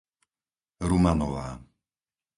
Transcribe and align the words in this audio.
Rumanová 0.89 1.45